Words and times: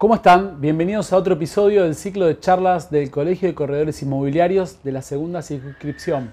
¿Cómo 0.00 0.14
están? 0.14 0.62
Bienvenidos 0.62 1.12
a 1.12 1.18
otro 1.18 1.34
episodio 1.34 1.84
del 1.84 1.94
ciclo 1.94 2.24
de 2.24 2.40
charlas 2.40 2.90
del 2.90 3.10
Colegio 3.10 3.48
de 3.48 3.54
Corredores 3.54 4.00
Inmobiliarios 4.00 4.82
de 4.82 4.92
la 4.92 5.02
segunda 5.02 5.42
circunscripción. 5.42 6.32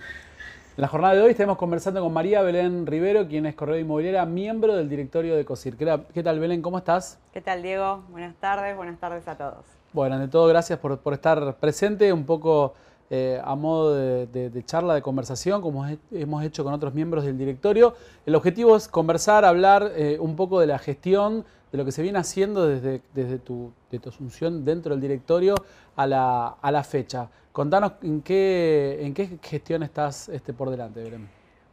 En 0.78 0.82
la 0.82 0.88
jornada 0.88 1.16
de 1.16 1.22
hoy 1.24 1.32
estamos 1.32 1.58
conversando 1.58 2.02
con 2.02 2.14
María 2.14 2.42
Belén 2.44 2.86
Rivero, 2.86 3.28
quien 3.28 3.46
es 3.46 3.56
corredora 3.56 3.82
inmobiliaria, 3.82 4.26
miembro 4.26 4.74
del 4.74 4.88
directorio 4.88 5.36
de 5.36 5.44
COSIR. 5.44 5.76
¿Qué 5.76 6.24
tal, 6.24 6.40
Belén? 6.40 6.62
¿Cómo 6.62 6.78
estás? 6.78 7.20
¿Qué 7.34 7.42
tal, 7.42 7.62
Diego? 7.62 8.04
Buenas 8.10 8.36
tardes, 8.38 8.74
buenas 8.78 8.98
tardes 9.02 9.28
a 9.28 9.36
todos. 9.36 9.66
Bueno, 9.92 10.16
ante 10.16 10.30
todo, 10.30 10.48
gracias 10.48 10.80
por, 10.80 11.02
estar 11.12 11.58
presente, 11.58 12.14
un 12.14 12.24
poco 12.26 12.74
eh, 13.10 13.42
a 13.44 13.54
modo 13.56 13.96
de, 13.96 14.64
charla, 14.66 14.94
de 14.94 15.02
conversación, 15.02 15.62
como 15.62 15.86
hemos 16.14 16.44
hecho 16.46 16.64
con 16.64 16.72
otros 16.72 16.94
miembros 16.94 17.26
del 17.26 17.38
directorio. 17.38 17.96
El 18.26 18.36
objetivo 18.36 18.78
es 18.78 18.88
conversar, 18.88 19.44
hablar 19.44 19.92
eh, 19.94 20.18
un 20.22 20.38
poco 20.38 20.62
de 20.62 20.68
la 20.68 20.80
gestión, 20.80 21.44
de 21.72 21.78
lo 21.78 21.86
que 21.86 21.92
se 21.92 22.02
viene 22.02 22.20
haciendo 22.20 22.68
desde, 22.68 23.02
desde 23.14 23.40
tu, 23.40 23.72
de 23.92 24.00
tu 24.00 24.10
asunción 24.10 24.64
dentro 24.64 24.92
del 24.92 25.02
directorio 25.02 25.56
a 25.96 26.08
la, 26.08 26.48
a 26.62 26.72
la 26.72 26.84
fecha. 26.84 27.30
Contanos 27.52 27.94
en 28.04 28.22
qué, 28.22 29.00
en 29.02 29.14
qué 29.14 29.40
gestión 29.42 29.84
estás 29.84 30.30
este, 30.30 30.54
por 30.54 30.70
delante. 30.70 31.04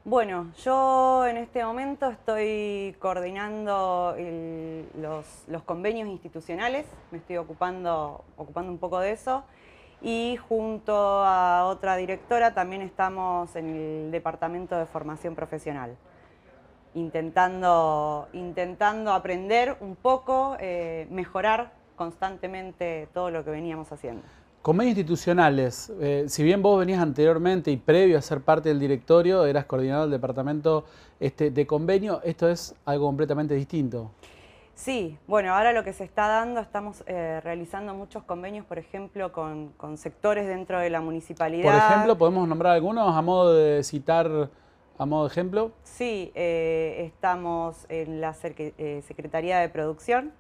Bueno, 0.07 0.53
yo 0.63 1.27
en 1.27 1.39
este 1.39 1.65
momento 1.65 2.11
estoy 2.11 2.95
coordinando 2.99 4.15
los, 5.01 5.45
los, 5.47 5.63
convenios 5.63 6.09
institucionales, 6.09 6.87
me 7.11 7.19
estoy 7.19 7.39
ocupando, 7.39 8.23
ocupando 8.37 8.71
un 8.71 8.79
poco 8.79 9.01
de 9.01 9.13
eso 9.13 9.45
y 10.03 10.37
junto 10.37 10.95
a 10.95 11.65
otra 11.65 11.97
directora 11.97 12.53
también 12.53 12.83
estamos 12.83 13.57
en 13.57 13.75
el 13.75 14.11
Departamento 14.11 14.77
de 14.77 14.85
Formación 14.85 15.35
Profesional, 15.35 15.97
intentando, 16.95 18.29
intentando 18.33 19.13
aprender 19.13 19.77
un 19.81 19.97
poco, 19.97 20.57
eh, 20.61 21.07
mejorar 21.11 21.73
constantemente 21.97 23.09
todo 23.13 23.31
lo 23.31 23.45
que 23.45 23.51
veníamos 23.51 23.91
haciendo. 23.93 24.23
Convenios 24.63 24.97
institucionales, 24.97 25.93
eh, 26.01 26.25
si 26.27 26.43
bien 26.43 26.63
vos 26.63 26.79
venías 26.79 27.01
anteriormente 27.01 27.71
y 27.71 27.77
previo 27.77 28.17
a 28.17 28.23
ser 28.23 28.41
parte 28.41 28.71
del 28.71 28.81
directorio, 28.81 29.45
eras 29.45 29.67
coordinador 29.67 30.09
del 30.09 30.13
departamento 30.13 30.87
este, 31.21 31.51
de 31.51 31.67
convenio, 31.67 32.23
esto 32.25 32.49
es 32.49 32.75
algo 32.87 33.07
completamente 33.07 33.55
distinto. 33.55 34.11
Sí, 34.75 35.19
bueno, 35.27 35.55
ahora 35.55 35.73
lo 35.73 35.85
que 35.85 35.93
se 35.93 36.05
está 36.05 36.27
dando, 36.29 36.61
estamos 36.61 37.05
eh, 37.07 37.41
realizando 37.45 37.95
muchos 37.95 38.25
convenios, 38.25 38.67
por 38.67 38.79
ejemplo, 38.79 39.33
con, 39.33 39.73
sectores 39.97 40.49
dentro 40.49 40.81
de 40.81 40.91
la 40.91 41.01
municipalidad. 41.01 41.65
Por 41.65 41.75
ejemplo, 41.75 42.19
¿podemos 42.19 42.49
nombrar 42.49 42.73
algunos 42.73 43.15
a 43.15 43.23
modo 43.23 43.55
de 43.55 43.85
citar, 43.85 44.51
a 44.99 45.07
modo 45.07 45.25
de 45.25 45.31
ejemplo? 45.31 45.73
Sí, 45.83 46.33
eh, 46.35 47.05
estamos 47.07 47.87
en 47.89 48.21
la 48.21 48.35
Secretaría 48.35 49.59
de 49.59 49.69
Producción 49.69 50.33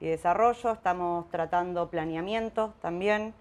y 0.00 0.06
Desarrollo, 0.06 0.72
estamos 0.72 1.28
tratando 1.30 1.88
planeamiento 1.88 2.74
también, 2.82 3.34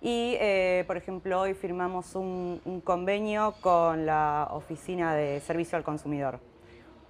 y, 0.00 0.36
eh, 0.40 0.84
por 0.86 0.96
ejemplo, 0.96 1.40
hoy 1.40 1.54
firmamos 1.54 2.14
un, 2.14 2.60
convenio 2.84 3.54
con 3.60 4.06
la 4.06 4.48
Oficina 4.52 5.14
de 5.14 5.40
Servicio 5.40 5.76
al 5.76 5.82
Consumidor, 5.82 6.38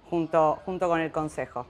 junto, 0.09 0.57
junto 0.65 0.87
con 0.87 0.99
el 0.99 1.11
Consejo. 1.11 1.67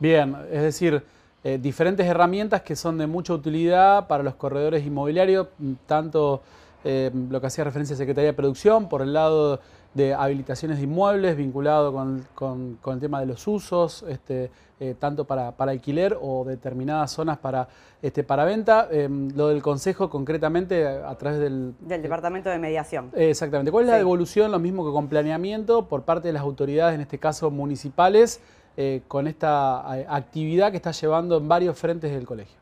Bien, 0.00 0.36
es 0.50 0.62
decir, 0.62 1.04
eh, 1.44 1.58
diferentes 1.58 2.04
herramientas 2.06 2.62
que 2.62 2.74
son 2.74 2.98
de 2.98 3.06
mucha 3.06 3.34
utilidad 3.34 4.08
para 4.08 4.24
los 4.24 4.34
corredores 4.34 4.84
inmobiliarios, 4.84 5.48
tanto 5.86 6.42
eh, 6.82 7.12
lo 7.30 7.40
que 7.40 7.46
hacía 7.46 7.62
referencia 7.62 7.94
a 7.94 7.96
Secretaría 7.96 8.30
de 8.30 8.36
Producción, 8.36 8.88
por 8.88 9.00
el 9.00 9.12
lado 9.12 9.60
de 9.94 10.12
habilitaciones 10.12 10.78
de 10.78 10.84
inmuebles 10.84 11.36
vinculado 11.36 11.92
con, 12.34 12.78
el 12.84 13.00
tema 13.00 13.20
de 13.20 13.26
los 13.26 13.46
usos, 13.46 14.04
este, 14.08 14.50
eh, 14.80 14.96
tanto 14.98 15.24
para, 15.24 15.54
alquiler 15.56 16.18
o 16.20 16.44
determinadas 16.44 17.12
zonas 17.12 17.38
para, 17.38 17.68
este, 18.02 18.24
para 18.24 18.44
venta. 18.44 18.88
Em, 18.90 19.30
lo 19.36 19.48
del 19.48 19.62
Consejo 19.62 20.10
concretamente 20.10 20.86
a 20.86 21.14
través 21.14 21.38
del... 21.38 21.74
Del 21.80 22.02
Departamento 22.02 22.50
de 22.50 22.58
Mediación. 22.58 23.10
exactamente. 23.14 23.70
¿Cuál 23.70 23.84
es 23.84 23.90
la 23.90 23.96
devolución, 23.96 24.50
lo 24.50 24.58
mismo 24.58 24.84
que 24.84 24.92
con 24.92 25.08
planeamiento, 25.08 25.86
por 25.86 26.02
parte 26.02 26.28
de 26.28 26.34
las 26.34 26.42
autoridades, 26.42 26.96
en 26.96 27.00
este 27.00 27.18
caso 27.18 27.50
municipales, 27.52 28.40
eh, 28.76 29.02
con 29.06 29.28
esta 29.28 29.88
actividad 30.12 30.72
que 30.72 30.76
está 30.76 30.90
llevando 30.90 31.36
en 31.36 31.46
varios 31.46 31.78
frentes 31.78 32.10
del 32.10 32.26
colegio? 32.26 32.56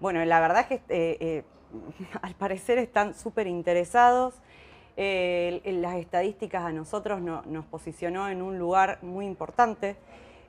Bueno, 0.00 0.22
la 0.26 0.40
verdad 0.40 0.66
es 0.68 0.80
que 0.80 0.82
eh, 0.90 1.44
al 2.22 2.34
parecer 2.34 2.76
están 2.76 3.14
súper 3.14 3.46
interesados. 3.46 4.34
Las 5.00 5.96
estadísticas 5.96 6.62
a 6.62 6.72
nosotros 6.72 7.22
nos 7.22 7.64
posicionó 7.64 8.28
en 8.28 8.42
un 8.42 8.58
lugar 8.58 8.98
muy 9.00 9.24
importante, 9.24 9.96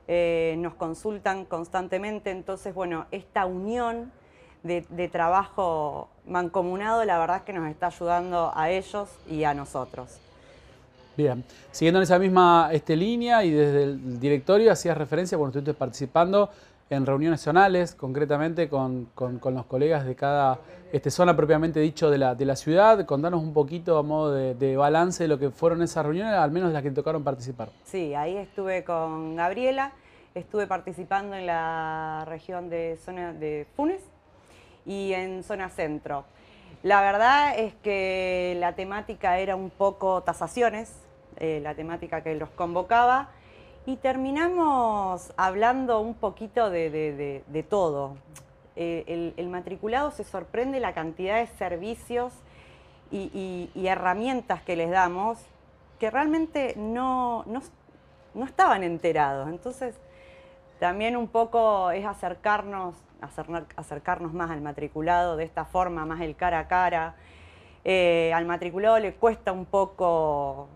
eh, 0.08 0.56
nos 0.58 0.74
consultan 0.74 1.46
constantemente, 1.46 2.30
entonces, 2.30 2.74
bueno, 2.74 3.06
esta 3.12 3.46
unión 3.46 4.12
de, 4.62 5.08
trabajo 5.10 6.10
mancomunado, 6.26 7.02
la 7.06 7.18
verdad 7.18 7.38
es 7.38 7.42
que 7.44 7.54
nos 7.54 7.70
está 7.70 7.86
ayudando 7.86 8.52
a 8.54 8.70
ellos 8.70 9.08
y 9.26 9.44
a 9.44 9.54
nosotros. 9.54 10.18
Bien, 11.16 11.44
siguiendo 11.70 12.00
en 12.00 12.02
esa 12.04 12.18
misma 12.18 12.68
este, 12.72 12.94
línea 12.94 13.44
y 13.44 13.52
desde 13.52 13.84
el 13.84 14.20
directorio 14.20 14.70
hacías 14.70 14.98
referencia 14.98 15.38
cuando 15.38 15.58
estuviste 15.58 15.78
participando 15.78 16.50
en 16.94 17.06
reuniones 17.06 17.40
zonales, 17.40 17.94
concretamente 17.94 18.68
con, 18.68 19.08
los 19.16 19.66
colegas 19.66 20.04
de 20.04 20.14
cada 20.14 20.58
este, 20.92 21.10
zona 21.10 21.34
propiamente 21.34 21.80
dicho 21.80 22.10
de 22.10 22.18
la, 22.18 22.34
de 22.34 22.44
la 22.44 22.54
ciudad. 22.54 23.04
Contanos 23.06 23.42
un 23.42 23.54
poquito 23.54 23.96
a 23.96 24.02
modo 24.02 24.32
de, 24.32 24.76
balance 24.76 25.24
de 25.24 25.28
lo 25.28 25.38
que 25.38 25.50
fueron 25.50 25.82
esas 25.82 26.04
reuniones, 26.04 26.34
al 26.34 26.50
menos 26.50 26.72
las 26.72 26.82
que 26.82 26.90
tocaron 26.90 27.24
participar. 27.24 27.70
Sí, 27.84 28.14
ahí 28.14 28.36
estuve 28.36 28.84
con 28.84 29.36
Gabriela, 29.36 29.92
estuve 30.34 30.66
participando 30.66 31.34
en 31.34 31.46
la 31.46 32.24
región 32.26 32.68
de 32.68 32.98
zona 33.02 33.32
de 33.32 33.66
Funes 33.74 34.02
y 34.84 35.12
en 35.14 35.42
zona 35.44 35.70
centro. 35.70 36.24
La 36.82 37.00
verdad 37.00 37.58
es 37.58 37.74
que 37.82 38.56
la 38.58 38.74
temática 38.74 39.38
era 39.38 39.56
un 39.56 39.70
poco 39.70 40.22
tasaciones, 40.22 40.92
eh, 41.38 41.60
la 41.62 41.74
temática 41.74 42.22
que 42.22 42.34
los 42.34 42.50
convocaba 42.50 43.30
y 43.84 43.96
terminamos 43.96 45.32
hablando 45.36 46.00
un 46.00 46.14
poquito 46.14 46.70
de, 46.70 47.64
todo. 47.68 48.16
Eh, 48.76 49.34
el, 49.36 49.48
matriculado 49.48 50.10
se 50.12 50.24
sorprende 50.24 50.80
la 50.80 50.94
cantidad 50.94 51.36
de 51.36 51.46
servicios 51.58 52.32
y, 53.10 53.70
herramientas 53.84 54.62
que 54.62 54.76
les 54.76 54.90
damos 54.90 55.38
que 55.98 56.10
realmente 56.10 56.74
no, 56.76 57.44
no, 57.46 58.44
estaban 58.44 58.82
enterados. 58.82 59.48
Entonces, 59.48 59.94
también 60.80 61.16
un 61.16 61.28
poco 61.28 61.90
es 61.90 62.04
acercarnos, 62.04 62.94
acercarnos 63.76 64.32
más 64.32 64.50
al 64.50 64.60
matriculado 64.60 65.36
de 65.36 65.44
esta 65.44 65.64
forma, 65.64 66.06
más 66.06 66.20
el 66.20 66.34
cara 66.34 66.60
a 66.60 66.68
cara. 66.68 67.14
Eh, 67.84 68.32
al 68.34 68.46
matriculado 68.46 68.98
le 68.98 69.14
cuesta 69.14 69.52
un 69.52 69.64
poco 69.64 70.68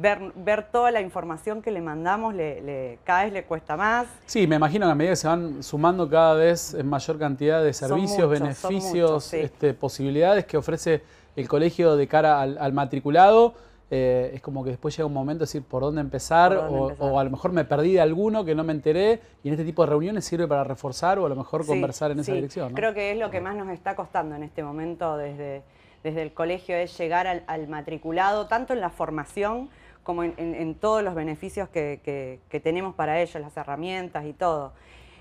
ver, 0.00 0.66
toda 0.70 0.90
la 0.90 1.00
información 1.00 1.62
que 1.62 1.70
le 1.70 1.80
mandamos 1.80 2.34
le, 2.34 2.98
cada 3.04 3.24
vez 3.24 3.32
le 3.32 3.44
cuesta 3.44 3.76
más. 3.76 4.06
Sí, 4.26 4.46
me 4.46 4.56
imagino 4.56 4.86
que 4.86 4.92
a 4.92 4.94
medida 4.94 5.12
que 5.12 5.16
se 5.16 5.28
van 5.28 5.62
sumando 5.62 6.08
cada 6.08 6.34
vez 6.34 6.74
en 6.74 6.88
mayor 6.88 7.18
cantidad 7.18 7.62
de 7.62 7.72
servicios, 7.72 8.28
beneficios, 8.28 9.32
este, 9.32 9.74
posibilidades 9.74 10.44
que 10.46 10.56
ofrece 10.56 11.02
el 11.36 11.48
colegio 11.48 11.96
de 11.96 12.06
cara 12.06 12.40
al, 12.40 12.72
matriculado, 12.72 13.54
eh, 13.90 14.32
es 14.34 14.40
como 14.40 14.64
que 14.64 14.70
después 14.70 14.96
llega 14.96 15.06
un 15.06 15.12
momento 15.12 15.40
de 15.40 15.46
decir 15.46 15.62
por 15.62 15.82
dónde, 15.82 16.00
empezar, 16.00 16.56
o, 16.56 17.18
a 17.18 17.24
lo 17.24 17.30
mejor 17.30 17.52
me 17.52 17.64
perdí 17.64 17.92
de 17.92 18.00
alguno 18.00 18.44
que 18.44 18.54
no 18.54 18.64
me 18.64 18.72
enteré 18.72 19.20
y 19.42 19.48
en 19.48 19.54
este 19.54 19.64
tipo 19.64 19.82
de 19.82 19.90
reuniones 19.90 20.24
sirve 20.24 20.48
para 20.48 20.64
reforzar 20.64 21.18
o 21.18 21.26
a 21.26 21.28
lo 21.28 21.36
mejor 21.36 21.66
conversar 21.66 22.10
en 22.10 22.20
esa 22.20 22.32
dirección. 22.32 22.72
Creo 22.74 22.94
que 22.94 23.12
es 23.12 23.18
lo 23.18 23.30
que 23.30 23.40
más 23.40 23.54
nos 23.56 23.68
está 23.68 23.94
costando 23.94 24.34
en 24.34 24.42
este 24.42 24.62
momento 24.62 25.16
desde, 25.16 25.62
desde 26.02 26.22
el 26.22 26.32
colegio, 26.32 26.76
es 26.76 26.96
llegar 26.98 27.44
al 27.46 27.68
matriculado, 27.68 28.46
tanto 28.46 28.72
en 28.72 28.80
la 28.80 28.90
formación, 28.90 29.70
como 30.04 30.22
en, 30.22 30.74
todos 30.76 31.02
los 31.02 31.14
beneficios 31.14 31.68
que, 31.70 32.40
tenemos 32.62 32.94
para 32.94 33.20
ellos, 33.20 33.40
las 33.40 33.56
herramientas 33.56 34.24
y 34.26 34.34
todo. 34.34 34.72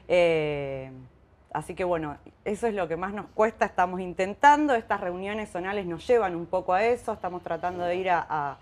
Eh, 0.07 0.91
así 1.51 1.73
que 1.73 1.85
bueno, 1.85 2.17
eso 2.43 2.67
es 2.67 2.75
lo 2.75 2.87
que 2.87 2.97
más 2.97 3.13
nos 3.13 3.27
cuesta, 3.27 3.65
estamos 3.65 4.01
intentando, 4.01 4.75
estas 4.75 4.99
reuniones 4.99 5.49
zonales 5.49 5.85
nos 5.85 6.05
llevan 6.05 6.35
un 6.35 6.45
poco 6.45 6.73
a 6.73 6.83
eso, 6.83 7.13
estamos 7.13 7.41
tratando 7.41 7.85
de 7.85 7.95
ir 7.95 8.09
a, 8.11 8.57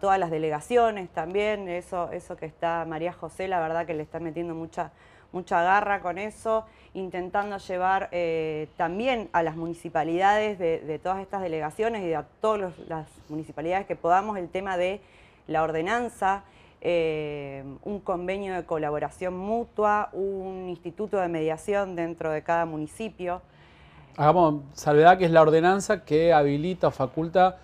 todas 0.00 0.18
las 0.18 0.30
delegaciones 0.30 1.10
también, 1.10 1.68
eso, 1.68 2.10
eso 2.10 2.36
que 2.36 2.46
está 2.46 2.84
María 2.86 3.12
José, 3.12 3.48
la 3.48 3.60
verdad 3.60 3.86
que 3.86 3.94
le 3.94 4.02
está 4.02 4.18
metiendo 4.18 4.54
mucha 4.54 4.92
mucha 5.32 5.62
garra 5.62 6.00
con 6.00 6.18
eso, 6.18 6.64
intentando 6.94 7.58
llevar 7.58 8.08
eh, 8.12 8.68
también 8.76 9.28
a 9.32 9.42
las 9.42 9.56
municipalidades 9.56 10.58
de, 10.58 11.00
todas 11.02 11.20
estas 11.20 11.42
delegaciones 11.42 12.02
y 12.04 12.14
a 12.14 12.24
todas 12.40 12.78
las 12.88 13.06
municipalidades 13.28 13.86
que 13.86 13.96
podamos 13.96 14.38
el 14.38 14.48
tema 14.48 14.76
de 14.76 15.00
la 15.46 15.62
ordenanza, 15.62 16.44
eh, 16.80 17.64
un 17.84 18.00
convenio 18.00 18.54
de 18.54 18.64
colaboración 18.64 19.36
mutua, 19.36 20.10
un 20.12 20.66
instituto 20.68 21.18
de 21.18 21.28
mediación 21.28 21.96
dentro 21.96 22.30
de 22.30 22.42
cada 22.42 22.66
municipio. 22.66 23.42
Hagamos 24.16 24.62
salvedad 24.72 25.18
que 25.18 25.24
es 25.26 25.30
la 25.30 25.42
ordenanza 25.42 26.04
que 26.04 26.32
habilita 26.32 26.88
o 26.88 26.90
faculta 26.90 27.58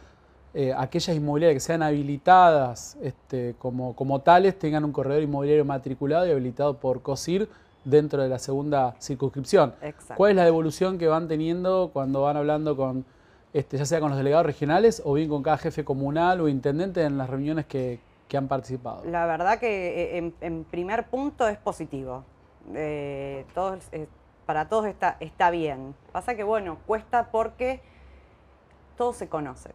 eh, 0.55 0.73
aquellas 0.77 1.17
inmobiliarias 1.17 1.57
que 1.57 1.67
sean 1.67 1.83
habilitadas 1.83 2.97
este, 3.03 3.57
como, 3.59 3.97
como 3.97 4.21
tales 4.21 4.59
tengan 4.59 4.85
un 4.85 4.93
corredor 4.93 5.23
inmobiliario 5.23 5.65
matriculado 5.65 6.27
y 6.27 6.31
habilitado 6.31 6.79
por 6.79 7.03
COSIR 7.03 7.49
dentro 7.85 8.23
de 8.23 8.29
la 8.29 8.39
segunda 8.39 8.95
circunscripción. 9.01 9.75
¿Cuál 10.17 10.31
es 10.31 10.37
la 10.37 10.45
devolución 10.45 10.99
que 10.99 11.07
van 11.07 11.29
teniendo 11.29 11.91
cuando 11.93 12.23
van 12.23 12.37
hablando 12.37 12.77
con, 12.77 13.05
este, 13.53 13.79
ya 13.79 13.85
sea 13.85 14.01
con 14.01 14.11
los 14.11 14.19
delegados 14.19 14.47
regionales 14.47 15.03
o 15.05 15.15
bien 15.15 15.29
con 15.29 15.43
cada 15.43 15.59
jefe 15.59 15.85
comunal 15.85 16.41
o 16.41 16.49
intendente 16.49 17.03
en 17.03 17.19
las 17.19 17.29
reuniones 17.29 17.67
que, 17.67 18.01
han 18.35 18.49
participado? 18.49 19.05
La 19.05 19.27
verdad 19.27 19.61
que 19.61 20.19
eh, 20.19 20.33
en, 20.41 20.65
primer 20.65 21.07
punto 21.07 21.47
es 21.47 21.57
positivo. 21.57 22.25
Eh, 22.75 23.47
todos, 23.55 23.79
eh, 23.93 24.09
para 24.45 24.69
todos 24.69 24.87
está, 24.87 25.17
está 25.21 25.51
bien. 25.51 25.95
Pasa 26.11 26.35
que, 26.35 26.43
bueno, 26.43 26.79
cuesta 26.85 27.29
porque 27.31 27.81
todos 28.97 29.15
se 29.15 29.29
conocen. 29.29 29.71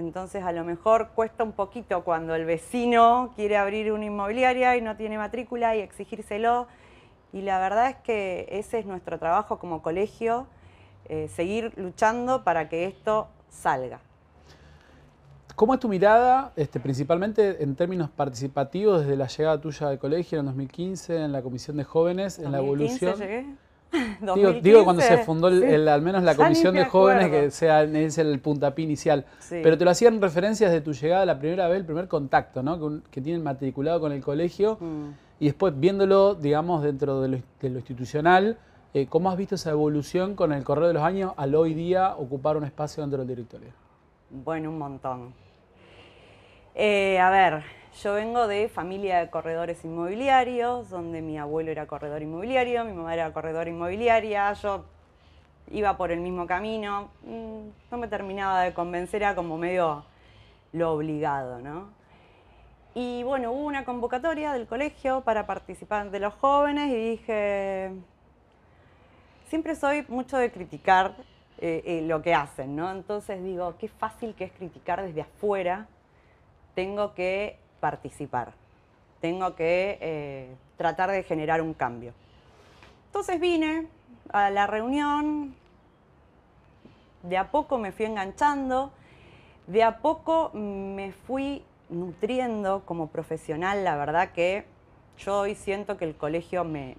Entonces 0.00 0.42
a 0.42 0.52
lo 0.52 0.64
mejor 0.64 1.10
cuesta 1.14 1.44
un 1.44 1.52
poquito 1.52 2.02
cuando 2.04 2.34
el 2.34 2.46
vecino 2.46 3.32
quiere 3.36 3.58
abrir 3.58 3.92
una 3.92 4.06
inmobiliaria 4.06 4.76
y 4.76 4.80
no 4.80 4.96
tiene 4.96 5.18
matrícula 5.18 5.76
y 5.76 5.80
exigírselo. 5.80 6.66
Y 7.34 7.42
la 7.42 7.58
verdad 7.58 7.90
es 7.90 7.96
que 7.96 8.48
ese 8.50 8.78
es 8.78 8.86
nuestro 8.86 9.18
trabajo 9.18 9.58
como 9.58 9.82
colegio, 9.82 10.46
eh, 11.04 11.28
seguir 11.28 11.72
luchando 11.76 12.44
para 12.44 12.70
que 12.70 12.86
esto 12.86 13.28
salga. 13.50 14.00
¿Cómo 15.54 15.74
es 15.74 15.80
tu 15.80 15.88
mirada, 15.88 16.52
este, 16.56 16.80
principalmente 16.80 17.62
en 17.62 17.76
términos 17.76 18.08
participativos, 18.08 19.02
desde 19.02 19.16
la 19.16 19.26
llegada 19.26 19.60
tuya 19.60 19.88
al 19.88 19.98
colegio 19.98 20.40
en 20.40 20.46
2015, 20.46 21.24
en 21.24 21.32
la 21.32 21.42
Comisión 21.42 21.76
de 21.76 21.84
Jóvenes, 21.84 22.38
en 22.38 22.52
la 22.52 22.58
evolución? 22.58 23.18
Llegué. 23.18 23.46
Digo, 24.62 24.84
cuando 24.84 25.02
se 25.02 25.18
fundó 25.18 25.48
al 25.48 26.02
menos 26.02 26.22
la 26.22 26.34
comisión 26.34 26.74
de 26.74 26.84
jóvenes, 26.84 27.30
que 27.30 27.50
sea, 27.50 27.82
es 27.82 28.18
el 28.18 28.38
puntapié 28.40 28.84
inicial. 28.84 29.24
Pero 29.48 29.76
te 29.76 29.84
lo 29.84 29.90
hacían 29.90 30.20
referencias 30.20 30.70
de 30.70 30.80
tu 30.80 30.92
llegada 30.92 31.24
la 31.26 31.38
primera 31.38 31.68
vez, 31.68 31.78
el 31.78 31.84
primer 31.84 32.08
contacto, 32.08 32.62
¿no? 32.62 33.02
Que, 33.10 33.20
tienen 33.20 33.42
matriculado 33.42 34.00
con 34.00 34.12
el 34.12 34.22
colegio. 34.22 34.78
Mm. 34.80 35.10
Y 35.40 35.46
después 35.46 35.78
viéndolo, 35.78 36.34
digamos, 36.34 36.82
dentro 36.82 37.20
de 37.22 37.28
lo, 37.28 37.68
institucional, 37.78 38.58
eh, 38.94 39.06
¿cómo 39.06 39.30
has 39.30 39.36
visto 39.36 39.54
esa 39.54 39.70
evolución 39.70 40.34
con 40.34 40.52
el 40.52 40.64
correr 40.64 40.88
de 40.88 40.94
los 40.94 41.02
años 41.02 41.32
al 41.36 41.54
hoy 41.54 41.74
día 41.74 42.14
ocupar 42.16 42.56
un 42.56 42.64
espacio 42.64 43.02
dentro 43.02 43.18
del 43.20 43.28
directorio? 43.28 43.70
Bueno, 44.30 44.70
un 44.70 44.78
montón. 44.78 45.34
Eh, 46.74 47.18
a 47.18 47.30
ver, 47.30 47.62
yo 48.02 48.14
vengo 48.14 48.46
de 48.46 48.68
familia 48.68 49.18
de 49.18 49.30
corredores 49.30 49.84
inmobiliarios, 49.84 50.88
donde 50.88 51.20
mi 51.20 51.36
abuelo 51.38 51.70
era 51.70 51.86
corredor 51.86 52.22
inmobiliario, 52.22 52.84
mi 52.84 52.94
mamá 52.94 53.12
era 53.12 53.30
corredora 53.32 53.68
inmobiliaria, 53.68 54.52
yo 54.54 54.86
iba 55.70 55.96
por 55.98 56.10
el 56.10 56.20
mismo 56.20 56.46
camino, 56.46 57.10
mm, 57.22 57.68
no 57.90 57.98
me 57.98 58.08
terminaba 58.08 58.62
de 58.62 58.72
convencer, 58.72 59.22
era 59.22 59.34
como 59.34 59.58
medio 59.58 60.04
lo 60.72 60.92
obligado, 60.92 61.60
¿no? 61.60 61.88
Y 62.94 63.22
bueno, 63.22 63.52
hubo 63.52 63.66
una 63.66 63.84
convocatoria 63.84 64.52
del 64.54 64.66
colegio 64.66 65.20
para 65.20 65.46
participar 65.46 66.10
de 66.10 66.20
los 66.20 66.34
jóvenes 66.34 66.90
y 66.90 67.10
dije, 67.10 67.92
siempre 69.48 69.74
soy 69.76 70.06
mucho 70.08 70.38
de 70.38 70.50
criticar 70.50 71.16
eh, 71.58 71.82
eh, 71.84 72.02
lo 72.02 72.22
que 72.22 72.34
hacen, 72.34 72.74
¿no? 72.74 72.90
Entonces 72.90 73.44
digo, 73.44 73.74
qué 73.78 73.88
fácil 73.88 74.34
que 74.34 74.44
es 74.44 74.52
criticar 74.52 75.02
desde 75.02 75.20
afuera, 75.20 75.86
tengo 76.74 77.14
que 77.14 77.59
participar. 77.80 78.52
Tengo 79.20 79.54
que 79.54 79.98
eh, 80.00 80.54
tratar 80.76 81.10
de 81.10 81.22
generar 81.22 81.60
un 81.60 81.74
cambio. 81.74 82.12
Entonces 83.06 83.40
vine 83.40 83.88
a 84.32 84.50
la 84.50 84.66
reunión, 84.66 85.54
de 87.22 87.36
a 87.36 87.50
poco 87.50 87.78
me 87.78 87.92
fui 87.92 88.06
enganchando, 88.06 88.92
de 89.66 89.82
a 89.82 89.98
poco 89.98 90.50
me 90.54 91.12
fui 91.12 91.62
nutriendo 91.88 92.82
como 92.86 93.08
profesional. 93.08 93.84
La 93.84 93.96
verdad 93.96 94.32
que 94.32 94.64
yo 95.18 95.40
hoy 95.40 95.54
siento 95.54 95.96
que 95.96 96.04
el 96.04 96.14
colegio 96.14 96.64
me, 96.64 96.96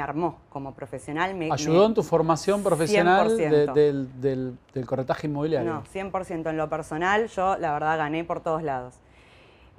armó 0.00 0.38
como 0.50 0.72
profesional. 0.72 1.34
Me, 1.34 1.50
¿Ayudó 1.52 1.86
en 1.86 1.94
tu 1.94 2.02
formación 2.02 2.62
profesional 2.62 3.36
del, 3.36 4.56
del, 4.72 4.86
corretaje 4.86 5.26
inmobiliario? 5.26 5.72
No, 5.72 5.84
100% 5.84 6.50
en 6.50 6.56
lo 6.56 6.68
personal. 6.68 7.28
Yo, 7.28 7.56
la 7.58 7.72
verdad, 7.72 7.98
gané 7.98 8.24
por 8.24 8.40
todos 8.40 8.62
lados. 8.62 8.94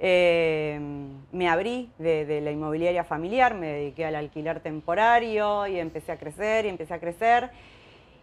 Eh, 0.00 0.78
me 1.32 1.48
abrí 1.48 1.90
de, 1.98 2.40
la 2.40 2.50
inmobiliaria 2.50 3.04
familiar, 3.04 3.54
me 3.54 3.66
dediqué 3.66 4.06
al 4.06 4.14
alquiler 4.14 4.60
temporario 4.60 5.66
y 5.66 5.78
empecé 5.78 6.12
a 6.12 6.18
crecer 6.18 6.66
y 6.66 6.68
empecé 6.68 6.94
a 6.94 7.00
crecer. 7.00 7.50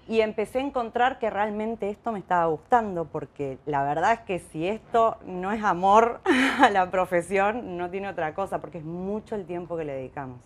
Y 0.08 0.22
empecé 0.22 0.60
a 0.60 0.62
encontrar 0.62 1.18
que 1.18 1.32
realmente 1.32 1.90
esto 1.90 2.12
me 2.12 2.20
estaba 2.20 2.46
gustando, 2.46 3.06
porque 3.06 3.58
la 3.66 3.84
verdad 3.84 4.14
es 4.14 4.20
que 4.20 4.40
si 4.40 4.68
esto 4.68 5.18
no 5.26 5.52
es 5.52 5.64
amor 5.64 6.22
a 6.62 6.70
la 6.70 6.92
profesión, 6.92 7.76
no 7.78 7.90
tiene 7.90 8.10
otra 8.10 8.36
cosa, 8.36 8.62
porque 8.62 8.78
es 8.78 8.84
mucho 8.84 9.34
el 9.34 9.46
tiempo 9.46 9.76
que 9.76 9.84
le 9.84 9.94
dedicamos. 9.94 10.40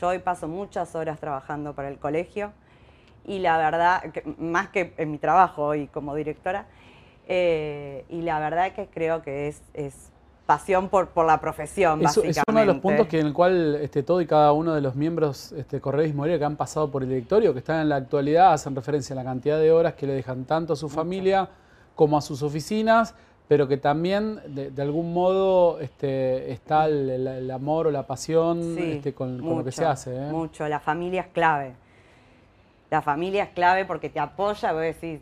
Yo 0.00 0.08
hoy 0.08 0.18
paso 0.18 0.48
muchas 0.48 0.94
horas 0.94 1.20
trabajando 1.20 1.74
para 1.74 1.88
el 1.88 1.98
colegio 1.98 2.52
y 3.26 3.38
la 3.38 3.58
verdad, 3.58 4.02
más 4.38 4.68
que 4.68 4.94
en 4.96 5.10
mi 5.10 5.18
trabajo 5.18 5.64
hoy 5.64 5.86
como 5.88 6.14
directora, 6.14 6.66
eh, 7.26 8.04
y 8.08 8.22
la 8.22 8.38
verdad 8.38 8.66
es 8.66 8.74
que 8.74 8.86
creo 8.86 9.22
que 9.22 9.48
es, 9.48 9.62
es 9.72 10.13
pasión 10.46 10.88
por, 10.88 11.08
por 11.08 11.26
la 11.26 11.40
profesión, 11.40 12.00
básicamente. 12.00 12.40
Es 12.40 12.44
uno 12.48 12.60
de 12.60 12.66
los 12.66 12.76
puntos 12.78 13.06
que 13.06 13.20
en 13.20 13.26
el 13.26 13.32
cual 13.32 13.76
este, 13.76 14.02
todo 14.02 14.20
y 14.20 14.26
cada 14.26 14.52
uno 14.52 14.74
de 14.74 14.80
los 14.80 14.94
miembros 14.94 15.52
este, 15.52 15.80
Correos 15.80 16.12
que 16.14 16.44
han 16.44 16.56
pasado 16.56 16.90
por 16.90 17.02
el 17.02 17.08
directorio, 17.08 17.52
que 17.52 17.60
están 17.60 17.80
en 17.80 17.88
la 17.88 17.96
actualidad, 17.96 18.52
hacen 18.52 18.74
referencia 18.74 19.14
a 19.14 19.16
la 19.16 19.24
cantidad 19.24 19.58
de 19.58 19.72
horas 19.72 19.94
que 19.94 20.06
le 20.06 20.12
dejan 20.12 20.44
tanto 20.44 20.74
a 20.74 20.76
su 20.76 20.88
familia 20.88 21.48
como 21.94 22.18
a 22.18 22.20
sus 22.20 22.42
oficinas, 22.42 23.14
pero 23.48 23.68
que 23.68 23.76
también 23.76 24.40
de, 24.46 24.82
algún 24.82 25.12
modo 25.12 25.80
este, 25.80 26.52
está 26.52 26.86
el, 26.86 27.50
amor 27.50 27.86
o 27.86 27.90
la 27.90 28.06
pasión 28.06 28.76
este, 28.78 29.14
con, 29.14 29.38
lo 29.38 29.64
que 29.64 29.72
se 29.72 29.84
hace. 29.84 30.14
¿eh? 30.14 30.30
Mucho, 30.30 30.68
la 30.68 30.80
familia 30.80 31.22
es 31.22 31.28
clave. 31.28 31.74
La 32.90 33.00
familia 33.02 33.44
es 33.44 33.50
clave 33.50 33.84
porque 33.84 34.10
te 34.10 34.20
apoya, 34.20 34.72
vos 34.72 34.82
decís, 34.82 35.20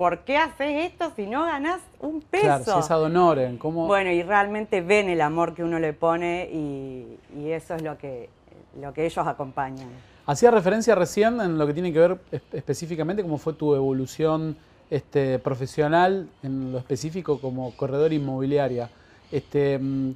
¿por 0.00 0.20
qué 0.20 0.38
haces 0.38 0.90
esto 0.90 1.12
si 1.14 1.26
no 1.26 1.42
ganas 1.42 1.78
un 1.98 2.22
peso? 2.22 2.44
Claro, 2.44 2.64
si 2.64 2.70
es 2.70 2.90
ad 2.90 3.02
honorem, 3.02 3.58
¿cómo? 3.58 3.86
Bueno, 3.86 4.10
y 4.10 4.22
realmente 4.22 4.80
ven 4.80 5.10
el 5.10 5.20
amor 5.20 5.52
que 5.52 5.62
uno 5.62 5.78
le 5.78 5.92
pone 5.92 6.48
y, 6.50 7.18
eso 7.50 7.74
es 7.74 7.82
lo 7.82 7.98
que, 7.98 8.30
lo 8.80 8.94
que 8.94 9.04
ellos 9.04 9.26
acompañan. 9.26 9.90
Hacía 10.24 10.50
referencia 10.50 10.94
recién 10.94 11.38
en 11.42 11.58
lo 11.58 11.66
que 11.66 11.74
tiene 11.74 11.92
que 11.92 11.98
ver 11.98 12.18
específicamente 12.50 13.22
cómo 13.22 13.36
fue 13.36 13.52
tu 13.52 13.74
evolución 13.74 14.56
este, 14.88 15.38
profesional, 15.38 16.30
en 16.42 16.72
lo 16.72 16.78
específico 16.78 17.38
como 17.38 17.76
corredor 17.76 18.14
inmobiliaria. 18.14 18.88
Este, 19.30 19.78
mm, 19.78 20.14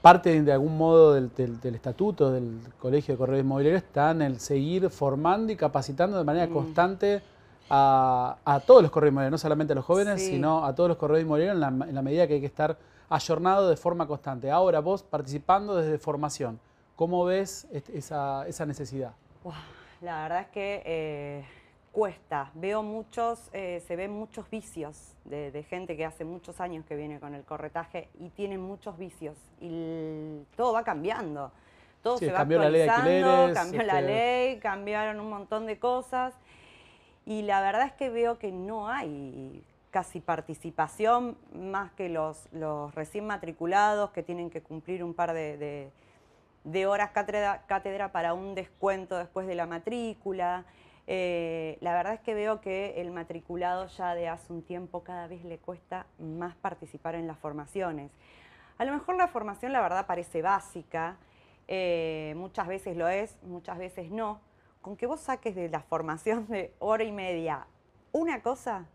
parte 0.00 0.40
de 0.40 0.50
algún 0.50 0.78
modo 0.78 1.12
del, 1.12 1.30
estatuto 1.74 2.32
del 2.32 2.58
Colegio 2.78 3.12
de 3.12 3.18
Corredores 3.18 3.44
Inmobiliarios 3.44 3.82
está 3.82 4.12
en 4.12 4.22
el 4.22 4.40
seguir 4.40 4.88
formando 4.88 5.52
y 5.52 5.56
capacitando 5.56 6.16
de 6.16 6.24
manera 6.24 6.46
mm. 6.46 6.52
constante 6.54 7.20
a, 7.70 8.62
todos 8.66 8.82
los 8.82 8.90
corredores 8.90 9.30
no 9.30 9.38
solamente 9.38 9.72
a 9.72 9.76
los 9.76 9.84
jóvenes, 9.84 10.24
sino 10.24 10.64
a 10.64 10.74
todos 10.74 10.88
los 10.88 10.98
corredores 10.98 11.24
inmobiliarios 11.24 11.56
en 11.56 11.94
la, 11.94 12.02
medida 12.02 12.26
que 12.26 12.34
hay 12.34 12.40
que 12.40 12.46
estar 12.46 12.76
ayornado 13.08 13.68
de 13.68 13.76
forma 13.76 14.06
constante. 14.06 14.50
Ahora 14.50 14.80
vos 14.80 15.02
participando 15.02 15.76
desde 15.76 15.98
formación, 15.98 16.60
¿cómo 16.94 17.24
ves 17.24 17.66
esa, 17.92 18.44
necesidad? 18.66 19.12
la 20.00 20.22
verdad 20.22 20.40
es 20.40 20.48
que 20.48 20.82
eh, 20.84 21.44
cuesta. 21.96 22.50
Veo 22.54 22.82
muchos, 22.82 23.48
eh, 23.52 23.82
se 23.86 23.96
ven 23.96 24.12
muchos 24.12 24.50
vicios 24.50 25.14
de, 25.24 25.64
gente 25.68 25.96
que 25.96 26.04
hace 26.04 26.24
muchos 26.24 26.60
años 26.60 26.84
que 26.84 26.94
viene 26.94 27.18
con 27.18 27.34
el 27.34 27.42
corretaje 27.42 28.10
y 28.20 28.28
tienen 28.28 28.60
muchos 28.60 28.98
vicios 28.98 29.34
y 29.60 30.42
todo 30.56 30.74
va 30.74 30.84
cambiando. 30.84 31.50
Todo 32.02 32.18
se 32.18 32.30
va 32.30 32.38
cambió 32.40 32.60
actualizando, 32.60 33.10
la 33.10 33.46
ley 33.46 33.54
cambió 33.54 33.82
la 33.82 34.00
este 34.00 34.12
ley, 34.12 34.58
cambiaron 34.60 35.20
un 35.20 35.30
montón 35.30 35.66
de 35.66 35.78
cosas 35.78 36.34
y 37.26 37.42
la 37.42 37.60
verdad 37.60 37.86
es 37.86 37.92
que 37.92 38.08
veo 38.08 38.38
que 38.38 38.52
no 38.52 38.88
hay 38.88 39.62
casi 39.90 40.20
participación 40.20 41.36
más 41.52 41.90
que 41.92 42.08
los, 42.08 42.48
recién 42.94 43.26
matriculados 43.26 44.10
que 44.10 44.22
tienen 44.22 44.48
que 44.48 44.62
cumplir 44.62 45.02
un 45.02 45.12
par 45.12 45.32
de, 45.32 45.90
horas 46.86 47.10
cátedra, 47.10 48.12
para 48.12 48.32
un 48.32 48.54
descuento 48.54 49.18
después 49.18 49.48
de 49.48 49.56
la 49.56 49.66
matrícula. 49.66 50.64
Eh, 51.08 51.78
la 51.80 51.94
verdad 51.94 52.14
es 52.14 52.20
que 52.20 52.34
veo 52.34 52.60
que 52.60 53.00
el 53.00 53.10
matriculado 53.10 53.86
ya 53.88 54.14
de 54.14 54.28
hace 54.28 54.52
un 54.52 54.62
tiempo 54.62 55.02
cada 55.02 55.26
vez 55.26 55.44
le 55.44 55.58
cuesta 55.58 56.06
más 56.18 56.54
participar 56.56 57.16
en 57.16 57.26
las 57.26 57.38
formaciones. 57.38 58.12
A 58.78 58.84
lo 58.84 58.92
mejor 58.92 59.16
la 59.16 59.26
formación, 59.28 59.72
la 59.72 59.80
verdad, 59.80 60.06
parece 60.06 60.42
básica, 60.42 61.16
eh, 61.66 62.34
muchas 62.36 62.68
veces 62.68 62.96
lo 62.96 63.08
es, 63.08 63.36
muchas 63.42 63.78
veces 63.78 64.10
no, 64.10 64.40
con 64.86 64.96
que 64.96 65.06
vos 65.06 65.18
saques 65.18 65.56
de 65.56 65.68
la 65.68 65.80
formación 65.80 66.46
de 66.46 66.72
hora 66.78 67.02
y 67.02 67.10
media 67.10 67.66
una 68.12 68.40
cosa, 68.40 68.86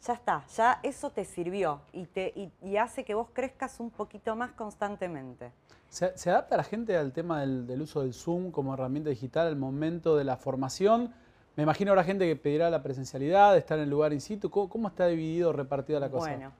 ya 0.00 0.12
está, 0.12 0.44
ya 0.54 0.78
eso 0.84 1.10
te 1.10 1.24
sirvió 1.24 1.80
y, 1.92 2.06
te, 2.06 2.32
y, 2.62 2.76
hace 2.76 3.04
que 3.04 3.12
vos 3.12 3.26
crezcas 3.32 3.80
un 3.80 3.90
poquito 3.90 4.36
más 4.36 4.52
constantemente. 4.52 5.50
¿Se, 5.88 6.30
adapta 6.30 6.56
la 6.56 6.62
gente 6.62 6.96
al 6.96 7.12
tema 7.12 7.40
del, 7.40 7.82
uso 7.82 8.02
del 8.02 8.14
Zoom 8.14 8.52
como 8.52 8.74
herramienta 8.74 9.10
digital 9.10 9.48
al 9.48 9.56
momento 9.56 10.16
de 10.16 10.22
la 10.22 10.36
formación? 10.36 11.12
Me 11.56 11.64
imagino 11.64 11.90
habrá 11.90 12.04
gente 12.04 12.24
que 12.28 12.36
pedirá 12.36 12.70
la 12.70 12.84
presencialidad, 12.84 13.56
estar 13.56 13.78
en 13.78 13.84
el 13.84 13.90
lugar 13.90 14.12
in 14.12 14.20
situ. 14.20 14.50
¿Cómo, 14.50 14.86
está 14.86 15.08
dividido, 15.08 15.52
repartida 15.52 15.98
la 15.98 16.10
cosa? 16.10 16.28
Bueno, 16.28 16.52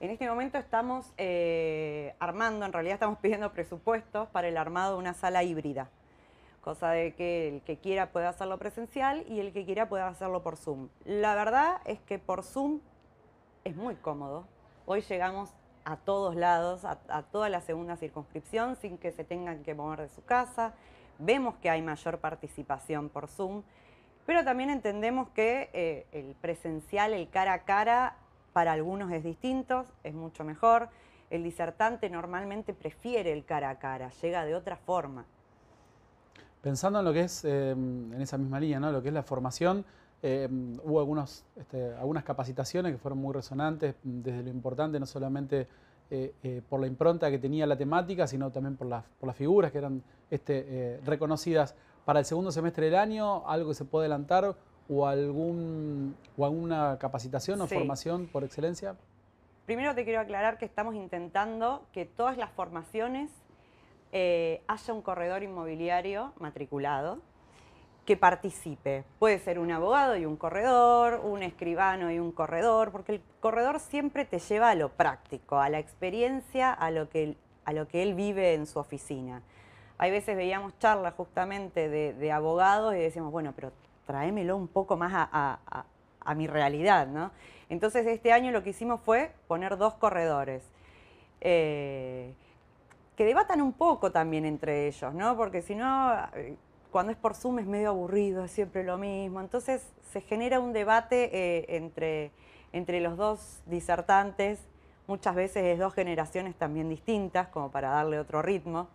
en 0.00 0.08
este 0.08 0.26
momento 0.26 0.56
estamos 0.56 1.12
eh, 1.18 2.14
armando, 2.18 2.64
en 2.64 2.72
realidad 2.72 2.94
estamos 2.94 3.18
pidiendo 3.18 3.52
presupuestos 3.52 4.26
para 4.30 4.48
el 4.48 4.56
armado 4.56 4.94
de 4.94 5.00
una 5.00 5.12
sala 5.12 5.44
híbrida 5.44 5.90
cosa 6.64 6.90
de 6.90 7.14
que 7.14 7.48
el 7.48 7.60
que 7.60 7.76
quiera 7.76 8.10
pueda 8.10 8.30
hacerlo 8.30 8.58
presencial 8.58 9.22
y 9.28 9.38
el 9.38 9.52
que 9.52 9.66
quiera 9.66 9.86
pueda 9.86 10.08
hacerlo 10.08 10.42
por 10.42 10.56
Zoom. 10.56 10.88
La 11.04 11.34
verdad 11.34 11.82
es 11.84 12.00
que 12.00 12.18
por 12.18 12.42
Zoom 12.42 12.80
es 13.64 13.76
muy 13.76 13.96
cómodo. 13.96 14.46
Hoy 14.86 15.02
llegamos 15.02 15.50
a 15.84 15.98
todos 15.98 16.34
lados, 16.34 16.86
a, 16.86 17.22
toda 17.30 17.50
la 17.50 17.60
segunda 17.60 17.96
circunscripción, 17.96 18.76
sin 18.76 18.96
que 18.96 19.12
se 19.12 19.24
tengan 19.24 19.62
que 19.62 19.74
mover 19.74 20.00
de 20.00 20.08
su 20.08 20.24
casa. 20.24 20.72
Vemos 21.18 21.54
que 21.56 21.68
hay 21.68 21.82
mayor 21.82 22.18
participación 22.18 23.10
por 23.10 23.28
Zoom, 23.28 23.62
pero 24.24 24.42
también 24.42 24.70
entendemos 24.70 25.28
que 25.28 25.68
eh, 25.74 26.06
el 26.12 26.34
presencial, 26.40 27.12
el 27.12 27.28
cara 27.28 27.52
a 27.52 27.64
cara, 27.64 28.16
para 28.54 28.72
algunos 28.72 29.12
es 29.12 29.22
distinto, 29.22 29.84
es 30.02 30.14
mucho 30.14 30.44
mejor. 30.44 30.88
El 31.28 31.42
disertante 31.42 32.08
normalmente 32.08 32.72
prefiere 32.72 33.32
el 33.32 33.44
cara 33.44 33.68
a 33.68 33.78
cara, 33.78 34.08
llega 34.22 34.46
de 34.46 34.54
otra 34.54 34.76
forma. 34.76 35.26
Pensando 36.64 36.98
en 36.98 37.04
lo 37.04 37.12
que 37.12 37.20
es, 37.20 37.44
em, 37.44 38.10
en 38.14 38.22
esa 38.22 38.38
misma 38.38 38.58
línea, 38.58 38.80
¿no? 38.80 38.90
lo 38.90 39.02
que 39.02 39.08
es 39.08 39.14
la 39.14 39.22
formación, 39.22 39.84
em, 40.22 40.78
hubo 40.82 40.98
algunos, 40.98 41.44
este, 41.56 41.92
algunas 41.92 42.24
capacitaciones 42.24 42.90
que 42.90 42.96
fueron 42.96 43.18
muy 43.18 43.34
resonantes 43.34 43.96
desde 44.02 44.44
lo 44.44 44.48
importante, 44.48 44.98
no 44.98 45.04
solamente 45.04 45.68
eh, 46.10 46.32
eh, 46.42 46.62
por 46.66 46.80
la 46.80 46.86
impronta 46.86 47.30
que 47.30 47.38
tenía 47.38 47.66
la 47.66 47.76
temática, 47.76 48.26
sino 48.26 48.50
también 48.50 48.78
por 48.78 48.86
las, 48.86 49.04
por 49.20 49.26
las 49.26 49.36
figuras 49.36 49.72
que 49.72 49.76
eran 49.76 50.02
este, 50.30 50.64
eh, 50.66 51.00
reconocidas 51.04 51.74
para 52.06 52.20
el 52.20 52.24
segundo 52.24 52.50
semestre 52.50 52.86
del 52.86 52.94
año, 52.94 53.46
algo 53.46 53.68
que 53.68 53.74
se 53.74 53.84
puede 53.84 54.06
adelantar 54.06 54.56
o, 54.88 55.06
algún, 55.06 56.16
o 56.38 56.46
alguna 56.46 56.96
capacitación 56.98 57.60
o 57.60 57.66
formación 57.66 58.26
por 58.26 58.42
excelencia. 58.42 58.96
Primero 59.66 59.94
te 59.94 60.04
quiero 60.04 60.20
aclarar 60.20 60.56
que 60.56 60.64
estamos 60.64 60.94
intentando 60.94 61.84
que 61.92 62.06
todas 62.06 62.38
las 62.38 62.50
formaciones 62.52 63.30
eh, 64.16 64.62
haya 64.68 64.94
un 64.94 65.02
corredor 65.02 65.42
inmobiliario 65.42 66.34
matriculado 66.38 67.18
que 68.06 68.16
participe. 68.16 69.02
Puede 69.18 69.40
ser 69.40 69.58
un 69.58 69.72
abogado 69.72 70.16
y 70.16 70.24
un 70.24 70.36
corredor, 70.36 71.20
un 71.24 71.42
escribano 71.42 72.12
y 72.12 72.20
un 72.20 72.30
corredor, 72.30 72.92
porque 72.92 73.14
el 73.14 73.22
corredor 73.40 73.80
siempre 73.80 74.24
te 74.24 74.38
lleva 74.38 74.70
a 74.70 74.76
lo 74.76 74.90
práctico, 74.90 75.58
a 75.58 75.68
la 75.68 75.80
experiencia, 75.80 76.72
a 76.72 76.92
lo 76.92 77.08
que, 77.08 77.36
a 77.64 77.72
lo 77.72 77.88
que 77.88 78.04
él 78.04 78.14
vive 78.14 78.54
en 78.54 78.66
su 78.66 78.78
oficina. 78.78 79.42
Hay 79.98 80.12
veces 80.12 80.36
veíamos 80.36 80.78
charlas 80.78 81.14
justamente 81.14 81.88
de, 81.88 82.30
abogados 82.32 82.94
y 82.94 82.98
decíamos, 82.98 83.32
bueno, 83.32 83.52
pero 83.56 83.72
tráemelo 84.06 84.56
un 84.56 84.68
poco 84.68 84.96
más 84.96 85.12
a, 85.12 85.84
mi 86.36 86.46
realidad, 86.46 87.08
¿no? 87.08 87.32
Entonces 87.68 88.06
este 88.06 88.32
año 88.32 88.52
lo 88.52 88.62
que 88.62 88.70
hicimos 88.70 89.00
fue 89.00 89.32
poner 89.48 89.76
dos 89.76 89.94
corredores. 89.94 90.62
Eh, 91.40 92.32
que 93.16 93.24
debatan 93.24 93.62
un 93.62 93.72
poco 93.72 94.10
también 94.10 94.44
entre 94.44 94.88
ellos, 94.88 95.14
¿no? 95.14 95.36
Porque 95.36 95.62
si 95.62 95.74
no, 95.74 96.12
eh, 96.34 96.56
cuando 96.90 97.12
es 97.12 97.18
por 97.18 97.34
Zoom 97.34 97.60
es 97.60 97.66
medio 97.66 97.90
aburrido, 97.90 98.44
es 98.44 98.50
siempre 98.50 98.84
lo 98.84 98.98
mismo. 98.98 99.40
Entonces 99.40 99.86
se 100.12 100.20
genera 100.20 100.60
un 100.60 100.72
debate 100.72 101.30
eh, 101.32 101.76
entre, 101.76 102.30
entre 102.72 103.00
los 103.00 103.16
dos 103.16 103.60
disertantes, 103.66 104.60
muchas 105.06 105.34
veces 105.34 105.62
de 105.62 105.76
dos 105.76 105.94
generaciones 105.94 106.54
también 106.56 106.88
distintas, 106.88 107.48
como 107.48 107.70
para 107.70 107.90
darle 107.90 108.18
otro 108.18 108.42
ritmo. 108.42 108.88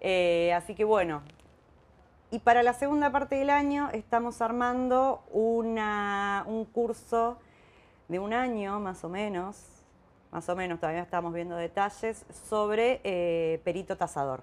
Eh, 0.00 0.52
así 0.54 0.74
que 0.74 0.84
bueno, 0.84 1.22
y 2.30 2.38
para 2.38 2.62
la 2.62 2.72
segunda 2.72 3.10
parte 3.10 3.36
del 3.36 3.50
año 3.50 3.88
estamos 3.92 4.42
armando 4.42 5.22
una, 5.30 6.44
un 6.46 6.64
curso 6.64 7.38
de 8.08 8.18
un 8.18 8.32
año 8.32 8.78
más 8.80 9.04
o 9.04 9.08
menos, 9.08 9.75
más 10.30 10.48
o 10.48 10.56
menos, 10.56 10.80
todavía 10.80 11.02
estamos 11.02 11.32
viendo 11.32 11.56
detalles, 11.56 12.24
sobre 12.48 13.00
eh, 13.04 13.60
perito 13.64 13.96
tasador. 13.96 14.42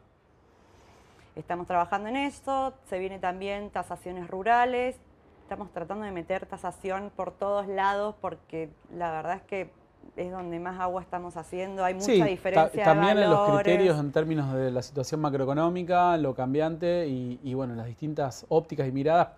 Estamos 1.35 1.67
trabajando 1.67 2.09
en 2.09 2.15
esto, 2.15 2.73
se 2.87 2.99
viene 2.99 3.19
también 3.19 3.69
tasaciones 3.71 4.27
rurales, 4.27 4.97
estamos 5.41 5.71
tratando 5.71 6.05
de 6.05 6.11
meter 6.11 6.45
tasación 6.45 7.11
por 7.15 7.31
todos 7.31 7.67
lados 7.67 8.15
porque 8.21 8.69
la 8.95 9.11
verdad 9.11 9.37
es 9.37 9.41
que 9.43 9.69
es 10.15 10.31
donde 10.31 10.59
más 10.59 10.79
agua 10.79 11.01
estamos 11.01 11.37
haciendo, 11.37 11.83
hay 11.83 11.95
mucha 11.95 12.25
diferencia. 12.25 12.83
también 12.83 13.17
en 13.17 13.29
los 13.29 13.49
criterios 13.49 13.99
en 13.99 14.11
términos 14.11 14.53
de 14.53 14.69
la 14.69 14.81
situación 14.81 15.21
macroeconómica, 15.21 16.17
lo 16.17 16.35
cambiante 16.35 17.07
y, 17.07 17.39
y, 17.43 17.53
bueno, 17.53 17.73
las 17.73 17.87
distintas 17.87 18.45
ópticas 18.49 18.87
y 18.87 18.91
miradas 18.91 19.29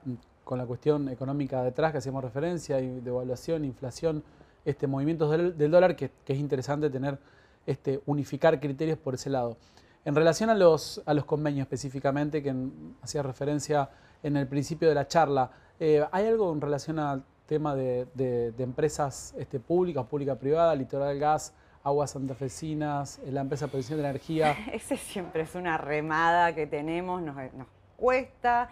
con 0.44 0.58
la 0.58 0.66
cuestión 0.66 1.10
económica 1.10 1.64
detrás 1.64 1.92
que 1.92 2.00
hacemos 2.00 2.24
referencia 2.24 2.80
y 2.80 3.00
de 3.00 3.10
evaluación, 3.10 3.64
inflación, 3.66 4.24
este, 4.66 4.88
movimientos 4.88 5.32
del, 5.32 5.72
dólar, 5.72 5.96
que, 5.96 6.12
es 6.26 6.38
interesante 6.38 6.90
tener, 6.90 7.18
este, 7.66 8.02
unificar 8.06 8.60
criterios 8.60 8.98
por 8.98 9.14
ese 9.14 9.30
lado. 9.30 9.58
En 10.04 10.16
relación 10.16 10.50
a 10.50 10.56
los, 10.56 11.02
a 11.06 11.14
los 11.14 11.26
convenios 11.26 11.66
específicamente, 11.66 12.44
que 12.44 12.54
hacía 13.02 13.24
referencia 13.24 13.90
en 14.22 14.38
el 14.38 14.48
principio 14.48 14.90
de 14.90 14.96
la 14.96 15.08
charla, 15.08 15.52
eh, 15.80 16.04
¿hay 16.12 16.26
algo 16.26 16.52
en 16.52 16.62
relación 16.62 17.00
al 17.00 17.24
tema 17.46 17.76
de, 17.76 18.54
empresas 18.58 19.36
este, 19.38 19.60
públicas, 19.60 20.06
pública-privada, 20.06 20.76
Litoral 20.76 21.18
Gas, 21.20 21.54
Aguas 21.84 22.12
Santafesinas, 22.12 23.20
la 23.26 23.42
empresa 23.42 23.66
de 23.66 23.72
producción 23.72 24.00
de 24.00 24.10
energía? 24.10 24.56
Ese 24.74 24.98
siempre 24.98 25.44
es 25.44 25.56
una 25.56 25.78
remada 25.78 26.54
que 26.56 26.66
tenemos, 26.66 27.22
nos, 27.22 27.36
nos 27.54 27.68
cuesta 27.96 28.70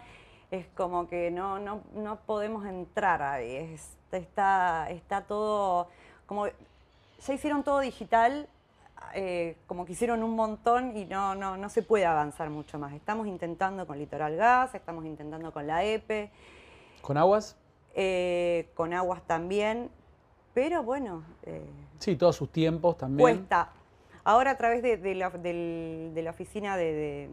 es 0.50 0.66
como 0.74 1.08
que 1.08 1.30
no, 1.30 1.58
no, 1.58 1.82
no 1.94 2.16
podemos 2.16 2.66
entrar 2.66 3.22
ahí. 3.22 3.76
está, 4.12 4.88
está 4.90 5.22
todo, 5.22 5.88
como 6.26 6.46
ya 6.46 7.34
hicieron 7.34 7.62
todo 7.62 7.80
digital, 7.80 8.48
eh, 9.14 9.56
como 9.66 9.84
que 9.84 9.92
hicieron 9.92 10.22
un 10.22 10.34
montón 10.34 10.96
y 10.96 11.04
no, 11.04 11.34
no, 11.34 11.56
no 11.56 11.68
se 11.68 11.82
puede 11.82 12.06
avanzar 12.06 12.50
mucho 12.50 12.78
más. 12.78 12.92
Estamos 12.92 13.26
intentando 13.26 13.86
con 13.86 13.98
Litoral 13.98 14.36
Gas, 14.36 14.74
estamos 14.74 15.04
intentando 15.04 15.52
con 15.52 15.66
la 15.66 15.84
EPE. 15.84 16.30
¿Con 17.00 17.16
aguas? 17.16 17.56
Eh, 17.94 18.68
con 18.74 18.92
aguas 18.92 19.22
también, 19.22 19.90
pero 20.52 20.82
bueno. 20.82 21.22
Eh, 21.44 21.64
sí, 21.98 22.16
todos 22.16 22.36
sus 22.36 22.50
tiempos 22.50 22.98
también. 22.98 23.20
Cuesta. 23.20 23.70
Ahora 24.24 24.52
a 24.52 24.56
través 24.56 24.82
de, 24.82 25.14
la, 25.14 25.30
de 25.30 26.20
la, 26.22 26.30
oficina 26.30 26.76
de, 26.76 27.28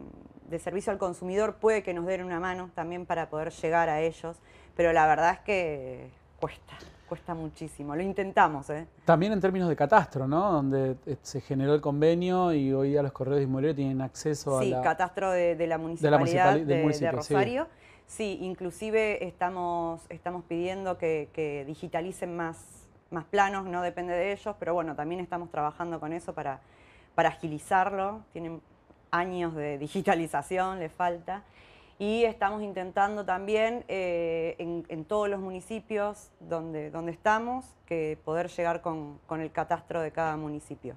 de 0.52 0.58
servicio 0.58 0.92
al 0.92 0.98
consumidor 0.98 1.54
puede 1.54 1.82
que 1.82 1.94
nos 1.94 2.04
den 2.06 2.22
una 2.22 2.38
mano 2.38 2.70
también 2.74 3.06
para 3.06 3.30
poder 3.30 3.50
llegar 3.50 3.88
a 3.88 4.02
ellos, 4.02 4.36
pero 4.76 4.92
la 4.92 5.06
verdad 5.06 5.32
es 5.32 5.38
que 5.40 6.10
cuesta, 6.38 6.74
cuesta 7.08 7.34
muchísimo. 7.34 7.96
Lo 7.96 8.02
intentamos. 8.02 8.68
¿eh? 8.68 8.86
También 9.06 9.32
en 9.32 9.40
términos 9.40 9.70
de 9.70 9.74
catastro, 9.74 10.28
¿no? 10.28 10.52
Donde 10.52 10.96
eh, 11.06 11.16
se 11.22 11.40
generó 11.40 11.74
el 11.74 11.80
convenio 11.80 12.52
y 12.52 12.70
hoy 12.72 12.90
día 12.90 13.02
los 13.02 13.12
correos 13.12 13.40
inmobiliarios 13.40 13.76
tienen 13.76 14.02
acceso 14.02 14.58
a 14.58 14.62
sí, 14.62 14.74
catastro 14.82 15.30
de, 15.30 15.66
la 15.66 15.78
municipalidad 15.78 16.60
de, 16.60 17.10
Rosario. 17.10 17.66
Sí. 18.06 18.38
inclusive 18.42 19.26
estamos, 19.26 20.02
estamos 20.10 20.44
pidiendo 20.44 20.98
que, 20.98 21.64
digitalicen 21.66 22.36
más, 22.36 22.58
más 23.10 23.24
planos, 23.24 23.64
no 23.64 23.80
depende 23.80 24.12
de 24.12 24.32
ellos, 24.32 24.54
pero 24.58 24.74
bueno, 24.74 24.94
también 24.94 25.22
estamos 25.22 25.50
trabajando 25.50 25.98
con 25.98 26.12
eso 26.12 26.34
para, 26.34 26.60
para 27.14 27.30
agilizarlo. 27.30 28.20
Tienen 28.34 28.60
años 29.12 29.54
de 29.54 29.78
digitalización, 29.78 30.80
le 30.80 30.88
falta. 30.88 31.44
Y 31.98 32.24
estamos 32.24 32.62
intentando 32.62 33.24
también 33.24 33.84
eh, 33.86 34.56
en, 34.58 35.04
todos 35.04 35.28
los 35.28 35.38
municipios 35.38 36.30
donde, 36.40 36.90
donde 36.90 37.12
estamos 37.12 37.64
que 37.86 38.18
poder 38.24 38.48
llegar 38.48 38.80
con, 38.80 39.20
el 39.30 39.52
catastro 39.52 40.00
de 40.00 40.10
cada 40.10 40.36
municipio. 40.36 40.96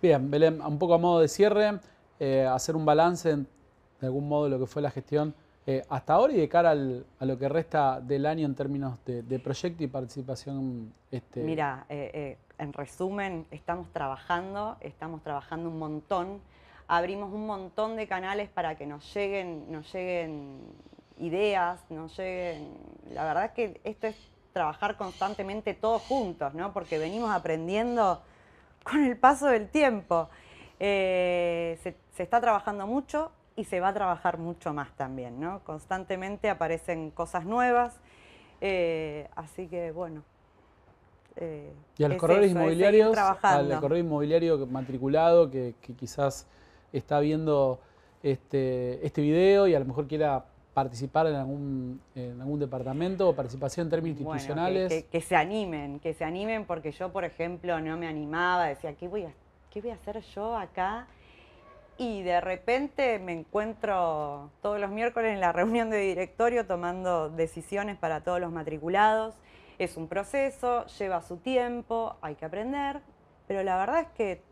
Bien, 0.00 0.30
Belén, 0.30 0.60
un 0.60 0.78
poco 0.78 0.94
a 0.94 0.98
modo 0.98 1.20
de 1.20 1.26
cierre, 1.26 1.80
eh, 2.20 2.46
hacer 2.46 2.76
un 2.76 2.84
balance 2.84 3.34
de 3.34 4.06
algún 4.06 4.28
modo 4.28 4.44
de 4.44 4.50
lo 4.50 4.58
que 4.60 4.66
fue 4.66 4.82
la 4.82 4.90
gestión 4.90 5.34
eh, 5.66 5.82
hasta 5.88 6.12
ahora 6.12 6.32
y 6.34 6.36
de 6.36 6.48
cara 6.48 6.70
a 6.70 7.24
lo 7.24 7.38
que 7.38 7.48
resta 7.48 8.00
del 8.00 8.24
año 8.24 8.46
en 8.46 8.54
términos 8.54 9.00
de, 9.04 9.38
proyecto 9.40 9.82
y 9.82 9.88
participación. 9.88 10.92
Este... 11.10 11.42
Mira, 11.42 11.86
en 11.88 12.72
resumen, 12.72 13.46
estamos 13.50 13.90
trabajando, 13.92 14.76
estamos 14.80 15.22
trabajando 15.22 15.68
un 15.70 15.78
montón 15.78 16.40
abrimos 16.88 17.32
un 17.32 17.46
montón 17.46 17.96
de 17.96 18.06
canales 18.06 18.48
para 18.48 18.76
que 18.76 18.86
nos 18.86 19.12
lleguen, 19.14 19.70
nos 19.70 19.92
lleguen 19.92 20.60
ideas, 21.18 21.80
nos 21.90 22.16
lleguen... 22.16 22.76
La 23.10 23.24
verdad 23.24 23.46
es 23.46 23.50
que 23.52 23.80
esto 23.84 24.06
es 24.06 24.16
trabajar 24.52 24.96
constantemente 24.96 25.74
todos 25.74 26.02
juntos, 26.02 26.54
¿no? 26.54 26.72
Porque 26.72 26.98
venimos 26.98 27.30
aprendiendo 27.30 28.22
con 28.84 29.04
el 29.04 29.16
paso 29.16 29.46
del 29.46 29.68
tiempo. 29.68 30.28
Eh, 30.78 31.78
se, 31.82 31.96
está 32.22 32.40
trabajando 32.40 32.86
mucho 32.86 33.32
y 33.56 33.64
se 33.64 33.80
va 33.80 33.88
a 33.88 33.94
trabajar 33.94 34.38
mucho 34.38 34.72
más 34.72 34.94
también, 34.96 35.40
¿no? 35.40 35.60
Constantemente 35.64 36.50
aparecen 36.50 37.10
cosas 37.10 37.44
nuevas, 37.44 37.98
eh, 38.60 39.28
así 39.34 39.66
que 39.66 39.90
bueno. 39.90 40.22
Eh, 41.36 41.74
y 41.98 42.04
a 42.04 42.08
los 42.08 42.16
corredores 42.16 42.50
inmobiliarios, 42.50 43.16
al 43.42 43.68
corredor 43.80 43.98
inmobiliario 43.98 44.66
matriculado 44.66 45.50
que 45.50 45.74
quizás 45.98 46.46
está 46.92 47.20
viendo 47.20 47.80
este, 48.22 49.04
este 49.04 49.20
video 49.22 49.66
y 49.66 49.74
a 49.74 49.78
lo 49.78 49.84
mejor 49.84 50.06
quiera 50.06 50.44
participar 50.74 51.26
en 51.26 51.36
algún, 51.36 52.00
en 52.14 52.40
algún 52.40 52.60
departamento 52.60 53.28
o 53.28 53.34
participación 53.34 53.86
en 53.86 53.90
términos 53.90 54.20
institucionales. 54.20 55.04
que, 55.04 55.20
se 55.20 55.34
animen, 55.34 56.00
que 56.00 56.12
se 56.12 56.24
animen 56.24 56.66
porque 56.66 56.92
yo, 56.92 57.12
por 57.12 57.24
ejemplo, 57.24 57.80
no 57.80 57.96
me 57.96 58.06
animaba, 58.06 58.66
decía, 58.66 58.94
¿qué 58.94 59.08
voy 59.08 59.24
a, 59.24 59.32
qué 59.70 59.80
voy 59.80 59.90
a 59.90 59.94
hacer 59.94 60.20
yo 60.34 60.56
acá? 60.56 61.06
y 61.98 62.22
de 62.22 62.40
repente 62.40 63.18
me 63.18 63.32
encuentro 63.32 64.50
todos 64.60 64.78
los 64.78 64.90
miércoles 64.90 65.32
en 65.32 65.40
la 65.40 65.52
reunión 65.52 65.88
de 65.88 65.98
directorio 65.98 66.66
tomando 66.66 67.30
decisiones 67.30 67.96
para 67.96 68.22
todos 68.22 68.40
los 68.40 68.52
matriculados. 68.52 69.34
Es 69.78 69.96
un 69.96 70.08
proceso, 70.08 70.84
lleva 70.98 71.22
su 71.22 71.38
tiempo, 71.38 72.16
hay 72.20 72.34
que 72.34 72.44
aprender, 72.44 73.00
pero 73.46 73.62
la 73.62 73.78
verdad 73.78 74.00
es 74.00 74.08
que 74.08 74.42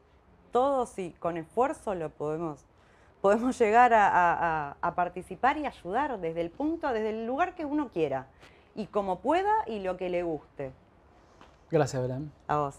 todos 0.54 0.96
y 1.00 1.10
con 1.18 1.36
esfuerzo 1.36 1.96
lo 1.96 2.10
podemos, 2.10 2.64
podemos 3.20 3.58
llegar 3.58 3.92
a, 3.92 4.76
a 4.80 4.94
participar 4.94 5.58
y 5.58 5.66
ayudar 5.66 6.20
desde 6.20 6.42
el 6.42 6.50
punto, 6.50 6.92
desde 6.92 7.10
el 7.10 7.26
lugar 7.26 7.56
que 7.56 7.64
uno 7.64 7.88
quiera 7.88 8.28
y 8.76 8.86
como 8.86 9.18
pueda 9.18 9.52
y 9.66 9.80
lo 9.80 9.96
que 9.96 10.08
le 10.10 10.22
guste. 10.22 10.72
Gracias, 11.72 12.00
Belén. 12.00 12.30
A 12.46 12.58
vos. 12.58 12.78